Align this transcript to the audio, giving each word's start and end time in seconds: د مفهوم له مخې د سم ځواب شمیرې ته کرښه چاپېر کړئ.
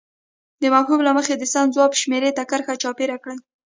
د 0.61 0.63
مفهوم 0.73 0.99
له 1.07 1.11
مخې 1.17 1.33
د 1.37 1.43
سم 1.53 1.67
ځواب 1.75 1.91
شمیرې 2.01 2.31
ته 2.37 2.43
کرښه 2.49 2.73
چاپېر 2.81 3.09
کړئ. 3.23 3.37